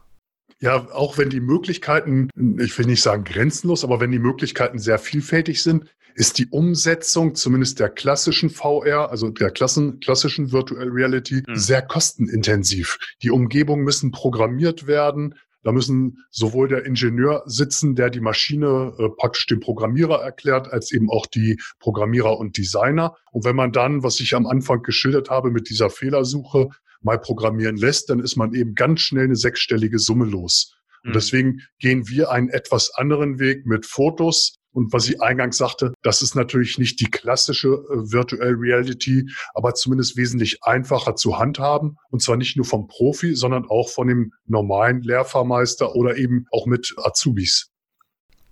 Ja, 0.60 0.86
auch 0.92 1.16
wenn 1.16 1.30
die 1.30 1.40
Möglichkeiten, 1.40 2.28
ich 2.58 2.76
will 2.78 2.86
nicht 2.86 3.00
sagen 3.00 3.24
grenzenlos, 3.24 3.82
aber 3.82 4.00
wenn 4.00 4.10
die 4.10 4.18
Möglichkeiten 4.18 4.78
sehr 4.78 4.98
vielfältig 4.98 5.62
sind, 5.62 5.86
ist 6.14 6.38
die 6.38 6.48
Umsetzung 6.48 7.34
zumindest 7.34 7.80
der 7.80 7.88
klassischen 7.88 8.50
VR, 8.50 9.10
also 9.10 9.30
der 9.30 9.50
Klassen, 9.50 10.00
klassischen 10.00 10.52
Virtual 10.52 10.86
Reality, 10.86 11.42
hm. 11.46 11.56
sehr 11.56 11.80
kostenintensiv. 11.80 12.98
Die 13.22 13.30
Umgebungen 13.30 13.84
müssen 13.84 14.10
programmiert 14.10 14.86
werden. 14.86 15.34
Da 15.62 15.72
müssen 15.72 16.24
sowohl 16.30 16.68
der 16.68 16.86
Ingenieur 16.86 17.42
sitzen, 17.46 17.94
der 17.94 18.10
die 18.10 18.20
Maschine 18.20 18.94
äh, 18.98 19.08
praktisch 19.16 19.46
dem 19.46 19.60
Programmierer 19.60 20.22
erklärt, 20.22 20.72
als 20.72 20.92
eben 20.92 21.10
auch 21.10 21.26
die 21.26 21.60
Programmierer 21.78 22.38
und 22.38 22.56
Designer. 22.56 23.14
Und 23.32 23.44
wenn 23.44 23.56
man 23.56 23.72
dann, 23.72 24.02
was 24.02 24.20
ich 24.20 24.34
am 24.34 24.46
Anfang 24.46 24.82
geschildert 24.82 25.28
habe 25.30 25.50
mit 25.50 25.68
dieser 25.68 25.90
Fehlersuche, 25.90 26.68
mal 27.02 27.18
programmieren 27.18 27.76
lässt, 27.76 28.10
dann 28.10 28.20
ist 28.20 28.36
man 28.36 28.54
eben 28.54 28.74
ganz 28.74 29.00
schnell 29.00 29.24
eine 29.24 29.36
sechsstellige 29.36 29.98
Summe 29.98 30.26
los. 30.26 30.74
Und 31.02 31.10
mhm. 31.10 31.14
deswegen 31.14 31.60
gehen 31.78 32.08
wir 32.08 32.30
einen 32.30 32.48
etwas 32.48 32.92
anderen 32.94 33.38
Weg 33.38 33.66
mit 33.66 33.86
Fotos, 33.86 34.59
und 34.72 34.92
was 34.92 35.08
ich 35.08 35.20
eingangs 35.20 35.56
sagte, 35.56 35.92
das 36.02 36.22
ist 36.22 36.34
natürlich 36.34 36.78
nicht 36.78 37.00
die 37.00 37.10
klassische 37.10 37.68
äh, 37.68 38.12
Virtual 38.12 38.54
Reality, 38.54 39.28
aber 39.54 39.74
zumindest 39.74 40.16
wesentlich 40.16 40.62
einfacher 40.62 41.16
zu 41.16 41.38
handhaben. 41.38 41.96
Und 42.10 42.22
zwar 42.22 42.36
nicht 42.36 42.56
nur 42.56 42.66
vom 42.66 42.86
Profi, 42.86 43.34
sondern 43.34 43.66
auch 43.68 43.88
von 43.88 44.08
dem 44.08 44.32
normalen 44.46 45.02
Lehrfahrmeister 45.02 45.94
oder 45.94 46.16
eben 46.16 46.46
auch 46.52 46.66
mit 46.66 46.94
Azubis. 46.98 47.70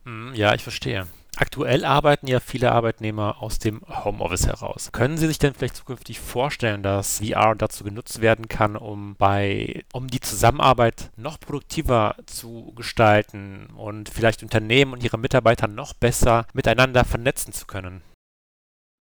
Hm, 0.05 0.33
ja, 0.35 0.55
ich 0.55 0.63
verstehe. 0.63 1.07
Aktuell 1.41 1.85
arbeiten 1.85 2.27
ja 2.27 2.41
viele 2.41 2.73
Arbeitnehmer 2.73 3.41
aus 3.41 3.61
dem 3.61 3.81
Homeoffice 3.83 4.49
heraus. 4.49 4.91
Können 4.91 5.17
Sie 5.17 5.29
sich 5.29 5.39
denn 5.39 5.55
vielleicht 5.55 5.77
zukünftig 5.77 6.19
vorstellen, 6.19 6.83
dass 6.83 7.21
VR 7.21 7.55
dazu 7.55 7.85
genutzt 7.85 8.21
werden 8.21 8.49
kann, 8.49 8.75
um 8.75 9.15
bei, 9.15 9.85
um 9.93 10.09
die 10.09 10.19
Zusammenarbeit 10.19 11.13
noch 11.17 11.39
produktiver 11.39 12.17
zu 12.27 12.73
gestalten 12.75 13.69
und 13.77 14.09
vielleicht 14.09 14.43
Unternehmen 14.43 14.93
und 14.93 15.05
ihre 15.05 15.17
Mitarbeiter 15.17 15.69
noch 15.69 15.95
besser 15.95 16.45
miteinander 16.55 17.05
vernetzen 17.05 17.53
zu 17.53 17.67
können? 17.67 18.03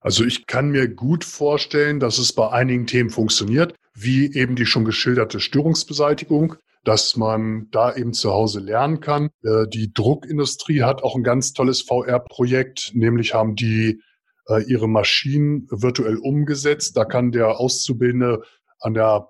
Also 0.01 0.25
ich 0.25 0.47
kann 0.47 0.71
mir 0.71 0.89
gut 0.89 1.25
vorstellen, 1.25 2.01
dass 2.01 2.17
es 2.17 2.33
bei 2.33 2.51
einigen 2.51 2.87
Themen 2.87 3.11
funktioniert, 3.11 3.75
wie 3.93 4.35
eben 4.35 4.57
die 4.57 4.65
schon 4.65 4.87
geschilderte 4.87 5.39
Störungsbeseitigung 5.39 6.57
dass 6.85 7.17
man 7.17 7.69
da 7.71 7.95
eben 7.95 8.13
zu 8.13 8.33
Hause 8.33 8.61
lernen 8.61 9.01
kann. 9.01 9.31
Äh, 9.43 9.67
die 9.69 9.93
Druckindustrie 9.93 10.83
hat 10.83 11.03
auch 11.03 11.17
ein 11.17 11.23
ganz 11.23 11.53
tolles 11.53 11.83
VR-Projekt, 11.83 12.93
nämlich 12.95 13.35
haben 13.35 13.55
die 13.55 14.01
äh, 14.49 14.63
ihre 14.65 14.89
Maschinen 14.89 15.67
virtuell 15.71 16.17
umgesetzt. 16.17 16.97
Da 16.97 17.05
kann 17.05 17.33
der 17.33 17.61
Auszubildende 17.61 18.43
an 18.81 18.95
der 18.95 19.29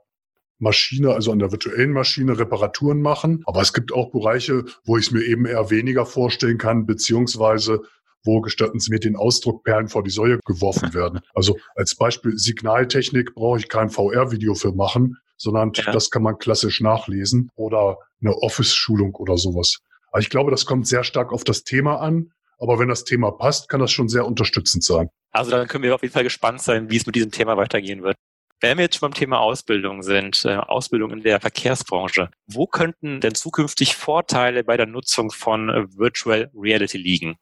Maschine, 0.59 1.13
also 1.13 1.33
an 1.33 1.41
der 1.41 1.51
virtuellen 1.51 1.93
Maschine 1.93 2.39
Reparaturen 2.39 3.03
machen. 3.03 3.43
Aber 3.47 3.61
es 3.61 3.73
gibt 3.73 3.93
auch 3.93 4.13
Bereiche, 4.13 4.65
wo 4.85 4.97
ich 4.97 5.07
es 5.07 5.13
mir 5.13 5.25
eben 5.25 5.45
eher 5.45 5.71
weniger 5.71 6.07
vorstellen 6.07 6.59
kann, 6.59 6.87
beziehungsweise 6.87 7.83
wo 8.25 8.41
gestatten 8.41 8.79
Sie 8.79 8.93
mir 8.93 9.01
den 9.01 9.17
Ausdruck 9.17 9.65
Perlen 9.65 9.89
vor 9.89 10.05
die 10.05 10.11
Säue 10.11 10.39
geworfen 10.47 10.95
werden. 10.95 11.21
Also 11.35 11.59
als 11.75 11.97
Beispiel 11.97 12.39
Signaltechnik 12.39 13.35
brauche 13.35 13.59
ich 13.59 13.69
kein 13.69 13.91
VR-Video 13.91 14.55
für 14.55 14.73
machen, 14.73 15.17
sondern 15.43 15.73
ja. 15.75 15.91
das 15.91 16.11
kann 16.11 16.23
man 16.23 16.39
klassisch 16.39 16.81
nachlesen 16.81 17.51
oder 17.57 17.99
eine 18.21 18.33
Office-Schulung 18.35 19.17
oder 19.17 19.37
sowas. 19.37 19.79
Aber 20.13 20.21
ich 20.21 20.31
glaube, 20.31 20.53
das 20.53 20.67
kommt 20.67 20.87
sehr 20.87 21.03
stark 21.03 21.33
auf 21.33 21.43
das 21.43 21.65
Thema 21.65 21.97
an. 21.97 22.33
Aber 22.59 22.79
wenn 22.79 22.89
das 22.89 23.03
Thema 23.03 23.33
passt, 23.33 23.69
kann 23.69 23.81
das 23.81 23.91
schon 23.91 24.09
sehr 24.09 24.25
unterstützend 24.25 24.85
sein. 24.85 25.09
Also 25.33 25.51
dann 25.51 25.67
können 25.67 25.83
wir 25.83 25.97
auf 25.97 26.03
jeden 26.03 26.15
Fall 26.15 26.23
gespannt 26.23 26.63
sein, 26.63 26.91
wie 26.91 26.97
es 26.97 27.07
mit 27.07 27.17
diesem 27.17 27.33
Thema 27.33 27.57
weitergehen 27.57 28.05
wird. 28.05 28.17
Wenn 28.61 28.79
wir 28.79 28.85
jetzt 28.85 28.99
schon 28.99 29.11
beim 29.11 29.19
Thema 29.19 29.41
Ausbildung 29.41 30.05
sind, 30.05 30.45
äh, 30.45 30.55
Ausbildung 30.55 31.11
in 31.11 31.23
der 31.23 31.41
Verkehrsbranche, 31.41 32.31
wo 32.47 32.69
könnten 32.69 33.21
denn 33.21 33.35
zukünftig 33.35 33.97
Vorteile 33.97 34.63
bei 34.63 34.77
der 34.77 34.87
Nutzung 34.87 35.33
von 35.33 35.69
Virtual 35.97 36.53
Reality 36.55 36.99
liegen? 36.99 37.37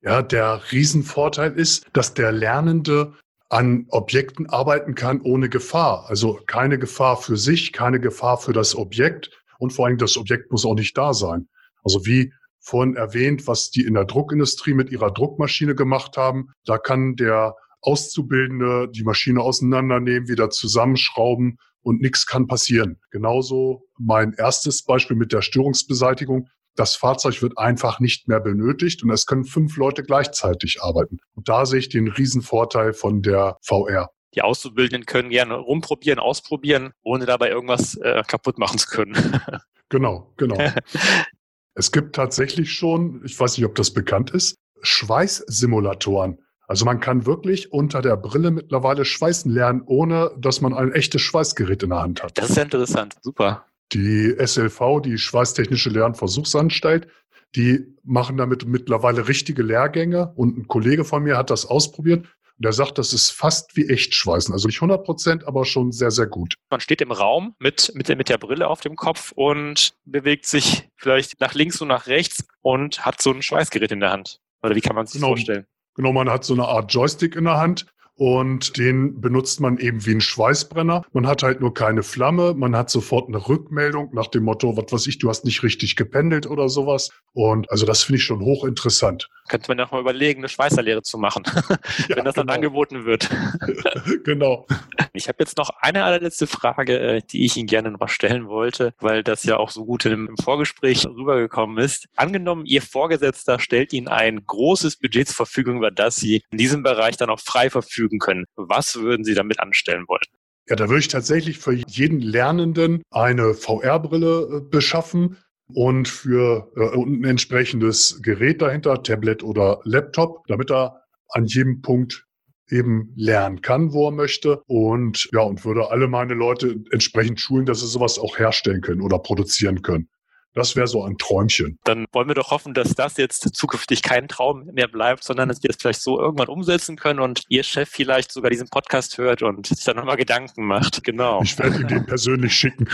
Ja, 0.00 0.22
der 0.22 0.60
Riesenvorteil 0.72 1.52
ist, 1.52 1.86
dass 1.92 2.14
der 2.14 2.32
Lernende 2.32 3.14
an 3.54 3.86
Objekten 3.90 4.50
arbeiten 4.50 4.96
kann 4.96 5.20
ohne 5.20 5.48
Gefahr. 5.48 6.06
Also 6.08 6.40
keine 6.44 6.76
Gefahr 6.76 7.16
für 7.16 7.36
sich, 7.36 7.72
keine 7.72 8.00
Gefahr 8.00 8.36
für 8.36 8.52
das 8.52 8.74
Objekt 8.74 9.30
und 9.60 9.72
vor 9.72 9.86
allem 9.86 9.96
das 9.96 10.16
Objekt 10.16 10.50
muss 10.50 10.66
auch 10.66 10.74
nicht 10.74 10.98
da 10.98 11.14
sein. 11.14 11.46
Also 11.84 12.04
wie 12.04 12.32
vorhin 12.58 12.96
erwähnt, 12.96 13.46
was 13.46 13.70
die 13.70 13.82
in 13.82 13.94
der 13.94 14.06
Druckindustrie 14.06 14.74
mit 14.74 14.90
ihrer 14.90 15.12
Druckmaschine 15.12 15.76
gemacht 15.76 16.16
haben, 16.16 16.48
da 16.64 16.78
kann 16.78 17.14
der 17.14 17.54
Auszubildende 17.80 18.88
die 18.90 19.04
Maschine 19.04 19.40
auseinandernehmen, 19.40 20.28
wieder 20.28 20.50
zusammenschrauben 20.50 21.58
und 21.80 22.00
nichts 22.00 22.26
kann 22.26 22.48
passieren. 22.48 22.98
Genauso 23.12 23.84
mein 24.00 24.32
erstes 24.32 24.82
Beispiel 24.82 25.16
mit 25.16 25.32
der 25.32 25.42
Störungsbeseitigung 25.42 26.48
das 26.76 26.96
Fahrzeug 26.96 27.40
wird 27.42 27.58
einfach 27.58 28.00
nicht 28.00 28.28
mehr 28.28 28.40
benötigt 28.40 29.02
und 29.02 29.10
es 29.10 29.26
können 29.26 29.44
fünf 29.44 29.76
Leute 29.76 30.02
gleichzeitig 30.02 30.82
arbeiten. 30.82 31.18
Und 31.34 31.48
da 31.48 31.66
sehe 31.66 31.78
ich 31.78 31.88
den 31.88 32.08
Riesenvorteil 32.08 32.92
von 32.92 33.22
der 33.22 33.56
VR. 33.62 34.10
Die 34.34 34.42
Auszubildenden 34.42 35.06
können 35.06 35.30
gerne 35.30 35.54
rumprobieren, 35.54 36.18
ausprobieren, 36.18 36.92
ohne 37.02 37.26
dabei 37.26 37.50
irgendwas 37.50 37.96
äh, 37.96 38.22
kaputt 38.26 38.58
machen 38.58 38.78
zu 38.78 38.88
können. 38.88 39.14
genau, 39.88 40.32
genau. 40.36 40.58
es 41.74 41.92
gibt 41.92 42.16
tatsächlich 42.16 42.72
schon, 42.72 43.22
ich 43.24 43.38
weiß 43.38 43.56
nicht, 43.56 43.66
ob 43.66 43.76
das 43.76 43.92
bekannt 43.92 44.30
ist, 44.30 44.56
Schweißsimulatoren. 44.82 46.38
Also 46.66 46.84
man 46.84 46.98
kann 46.98 47.26
wirklich 47.26 47.72
unter 47.72 48.02
der 48.02 48.16
Brille 48.16 48.50
mittlerweile 48.50 49.04
schweißen 49.04 49.52
lernen, 49.52 49.82
ohne 49.86 50.32
dass 50.38 50.60
man 50.60 50.74
ein 50.74 50.92
echtes 50.92 51.20
Schweißgerät 51.20 51.82
in 51.82 51.90
der 51.90 52.00
Hand 52.00 52.22
hat. 52.22 52.38
Das 52.38 52.50
ist 52.50 52.56
ja 52.56 52.62
interessant, 52.62 53.16
super. 53.22 53.66
Die 53.92 54.34
SLV, 54.38 55.02
die 55.04 55.18
Schweißtechnische 55.18 55.90
Lernversuchsanstalt, 55.90 57.06
die 57.54 57.84
machen 58.02 58.36
damit 58.36 58.66
mittlerweile 58.66 59.28
richtige 59.28 59.62
Lehrgänge 59.62 60.32
und 60.34 60.58
ein 60.58 60.68
Kollege 60.68 61.04
von 61.04 61.22
mir 61.22 61.36
hat 61.36 61.50
das 61.50 61.66
ausprobiert 61.66 62.26
und 62.56 62.64
der 62.64 62.72
sagt, 62.72 62.98
das 62.98 63.12
ist 63.12 63.30
fast 63.30 63.76
wie 63.76 63.88
Echtschweißen. 63.88 64.52
Also 64.52 64.68
nicht 64.68 64.78
100 64.78 65.04
Prozent, 65.04 65.46
aber 65.46 65.64
schon 65.64 65.90
sehr, 65.90 66.12
sehr 66.12 66.26
gut. 66.26 66.54
Man 66.70 66.80
steht 66.80 67.00
im 67.00 67.10
Raum 67.10 67.54
mit, 67.58 67.92
mit, 67.94 68.08
der, 68.08 68.16
mit 68.16 68.28
der 68.28 68.38
Brille 68.38 68.68
auf 68.68 68.80
dem 68.80 68.94
Kopf 68.94 69.32
und 69.32 69.94
bewegt 70.04 70.46
sich 70.46 70.88
vielleicht 70.96 71.40
nach 71.40 71.54
links 71.54 71.80
und 71.80 71.88
nach 71.88 72.06
rechts 72.06 72.44
und 72.62 73.04
hat 73.04 73.20
so 73.20 73.32
ein 73.32 73.42
Schweißgerät 73.42 73.90
in 73.90 74.00
der 74.00 74.10
Hand. 74.10 74.40
Oder 74.62 74.76
wie 74.76 74.80
kann 74.80 74.94
man 74.94 75.06
sich 75.06 75.20
genau, 75.20 75.28
vorstellen? 75.28 75.66
Genau, 75.94 76.12
man 76.12 76.30
hat 76.30 76.44
so 76.44 76.54
eine 76.54 76.64
Art 76.64 76.92
Joystick 76.92 77.34
in 77.34 77.44
der 77.44 77.56
Hand 77.56 77.86
und 78.16 78.76
den 78.78 79.20
benutzt 79.20 79.60
man 79.60 79.78
eben 79.78 80.06
wie 80.06 80.12
ein 80.12 80.20
Schweißbrenner. 80.20 81.04
Man 81.12 81.26
hat 81.26 81.42
halt 81.42 81.60
nur 81.60 81.74
keine 81.74 82.02
Flamme, 82.02 82.54
man 82.54 82.76
hat 82.76 82.88
sofort 82.88 83.28
eine 83.28 83.48
Rückmeldung 83.48 84.10
nach 84.12 84.28
dem 84.28 84.44
Motto, 84.44 84.76
was 84.76 84.92
weiß 84.92 85.06
ich, 85.08 85.18
du 85.18 85.28
hast 85.28 85.44
nicht 85.44 85.62
richtig 85.62 85.96
gependelt 85.96 86.46
oder 86.46 86.68
sowas. 86.68 87.10
Und 87.32 87.68
also 87.70 87.84
das 87.86 88.04
finde 88.04 88.18
ich 88.18 88.24
schon 88.24 88.40
hochinteressant. 88.40 89.28
Könnte 89.48 89.68
man 89.68 89.78
ja 89.78 89.86
auch 89.86 89.90
mal 89.90 90.00
überlegen, 90.00 90.40
eine 90.40 90.48
Schweißerlehre 90.48 91.02
zu 91.02 91.18
machen, 91.18 91.42
ja, 92.08 92.16
wenn 92.16 92.24
das 92.24 92.34
genau. 92.34 92.46
dann 92.46 92.50
angeboten 92.50 93.04
wird. 93.04 93.28
genau. 94.24 94.66
Ich 95.12 95.28
habe 95.28 95.38
jetzt 95.40 95.58
noch 95.58 95.70
eine 95.80 96.04
allerletzte 96.04 96.46
Frage, 96.46 96.98
äh, 96.98 97.22
die 97.28 97.44
ich 97.44 97.56
Ihnen 97.56 97.66
gerne 97.66 97.90
noch 97.90 98.08
stellen 98.08 98.46
wollte, 98.46 98.94
weil 99.00 99.24
das 99.24 99.42
ja 99.44 99.56
auch 99.56 99.70
so 99.70 99.84
gut 99.84 100.04
im 100.06 100.36
Vorgespräch 100.42 101.04
rübergekommen 101.06 101.78
ist. 101.78 102.08
Angenommen, 102.14 102.64
Ihr 102.64 102.82
Vorgesetzter 102.82 103.58
stellt 103.58 103.92
Ihnen 103.92 104.08
ein 104.08 104.46
großes 104.46 104.96
Budget 104.96 105.28
zur 105.28 105.36
Verfügung, 105.36 105.78
über 105.78 105.90
das 105.90 106.16
Sie 106.16 106.44
in 106.50 106.58
diesem 106.58 106.82
Bereich 106.82 107.16
dann 107.16 107.30
auch 107.30 107.40
frei 107.40 107.70
verfügen 107.70 108.03
können. 108.18 108.44
Was 108.56 108.96
würden 108.96 109.24
Sie 109.24 109.34
damit 109.34 109.60
anstellen 109.60 110.04
wollen? 110.08 110.24
Ja, 110.68 110.76
da 110.76 110.88
würde 110.88 111.00
ich 111.00 111.08
tatsächlich 111.08 111.58
für 111.58 111.74
jeden 111.74 112.20
Lernenden 112.20 113.02
eine 113.10 113.52
VR-Brille 113.54 114.62
äh, 114.62 114.68
beschaffen 114.70 115.36
und 115.72 116.08
für 116.08 116.72
äh, 116.76 116.96
ein 116.98 117.24
entsprechendes 117.24 118.20
Gerät 118.22 118.62
dahinter, 118.62 119.02
Tablet 119.02 119.42
oder 119.42 119.80
Laptop, 119.84 120.46
damit 120.46 120.70
er 120.70 121.02
an 121.28 121.44
jedem 121.46 121.82
Punkt 121.82 122.26
eben 122.70 123.12
lernen 123.14 123.60
kann, 123.60 123.92
wo 123.92 124.08
er 124.08 124.12
möchte 124.12 124.62
und 124.66 125.28
ja 125.32 125.40
und 125.40 125.64
würde 125.64 125.90
alle 125.90 126.08
meine 126.08 126.34
Leute 126.34 126.82
entsprechend 126.92 127.40
schulen, 127.40 127.66
dass 127.66 127.80
sie 127.80 127.86
sowas 127.86 128.18
auch 128.18 128.38
herstellen 128.38 128.80
können 128.80 129.02
oder 129.02 129.18
produzieren 129.18 129.82
können. 129.82 130.08
Das 130.54 130.76
wäre 130.76 130.86
so 130.86 131.02
ein 131.02 131.18
Träumchen. 131.18 131.78
Dann 131.82 132.06
wollen 132.12 132.28
wir 132.28 132.34
doch 132.36 132.52
hoffen, 132.52 132.74
dass 132.74 132.94
das 132.94 133.16
jetzt 133.16 133.54
zukünftig 133.54 134.02
kein 134.02 134.28
Traum 134.28 134.66
mehr 134.72 134.86
bleibt, 134.86 135.24
sondern 135.24 135.48
dass 135.48 135.62
wir 135.62 135.70
es 135.70 135.76
vielleicht 135.80 136.00
so 136.00 136.20
irgendwann 136.20 136.46
umsetzen 136.46 136.96
können 136.96 137.18
und 137.18 137.42
Ihr 137.48 137.64
Chef 137.64 137.88
vielleicht 137.88 138.30
sogar 138.30 138.50
diesen 138.50 138.68
Podcast 138.68 139.18
hört 139.18 139.42
und 139.42 139.66
sich 139.66 139.84
dann 139.84 139.96
nochmal 139.96 140.16
Gedanken 140.16 140.64
macht. 140.64 141.02
Genau. 141.02 141.42
Ich 141.42 141.58
werde 141.58 141.80
ihn 141.80 141.88
den 141.88 142.06
persönlich 142.06 142.54
schicken. 142.54 142.88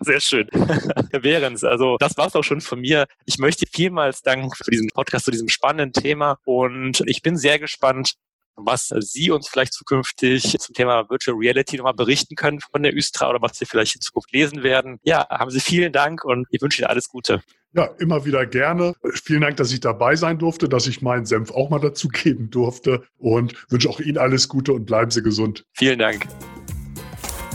Sehr 0.00 0.20
schön. 0.20 0.48
Herr 1.10 1.20
Behrens, 1.20 1.64
also 1.64 1.96
das 1.98 2.16
war 2.18 2.26
es 2.26 2.36
auch 2.36 2.44
schon 2.44 2.60
von 2.60 2.80
mir. 2.80 3.06
Ich 3.24 3.38
möchte 3.38 3.66
vielmals 3.66 4.20
danken 4.22 4.50
für 4.54 4.70
diesen 4.70 4.88
Podcast 4.88 5.24
zu 5.24 5.30
diesem 5.30 5.48
spannenden 5.48 5.92
Thema 5.94 6.38
und 6.44 7.02
ich 7.06 7.22
bin 7.22 7.36
sehr 7.38 7.58
gespannt, 7.58 8.14
was 8.64 8.88
Sie 8.88 9.30
uns 9.30 9.48
vielleicht 9.48 9.72
zukünftig 9.72 10.56
zum 10.58 10.74
Thema 10.74 11.08
Virtual 11.08 11.36
Reality 11.36 11.76
nochmal 11.76 11.94
berichten 11.94 12.34
können 12.34 12.60
von 12.60 12.82
der 12.82 12.96
Östra 12.96 13.30
oder 13.30 13.40
was 13.40 13.58
Sie 13.58 13.66
vielleicht 13.66 13.96
in 13.96 14.00
Zukunft 14.00 14.32
lesen 14.32 14.62
werden. 14.62 14.98
Ja, 15.02 15.28
haben 15.28 15.50
Sie 15.50 15.60
vielen 15.60 15.92
Dank 15.92 16.24
und 16.24 16.46
ich 16.50 16.62
wünsche 16.62 16.82
Ihnen 16.82 16.88
alles 16.88 17.08
Gute. 17.08 17.42
Ja, 17.72 17.84
immer 17.98 18.24
wieder 18.24 18.46
gerne. 18.46 18.94
Vielen 19.24 19.42
Dank, 19.42 19.56
dass 19.56 19.72
ich 19.72 19.80
dabei 19.80 20.16
sein 20.16 20.38
durfte, 20.38 20.68
dass 20.68 20.88
ich 20.88 21.02
meinen 21.02 21.24
Senf 21.24 21.52
auch 21.52 21.70
mal 21.70 21.78
dazu 21.78 22.08
geben 22.08 22.50
durfte 22.50 23.04
und 23.16 23.54
wünsche 23.70 23.88
auch 23.88 24.00
Ihnen 24.00 24.18
alles 24.18 24.48
Gute 24.48 24.72
und 24.72 24.86
bleiben 24.86 25.12
Sie 25.12 25.22
gesund. 25.22 25.64
Vielen 25.74 26.00
Dank. 26.00 26.26